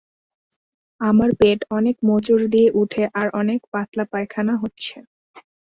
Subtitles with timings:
[1.01, 4.95] আমার পেট অনেক মোচড় দিয়ে উঠে আর অনেক পাতলা পায়খানা হচ্ছে।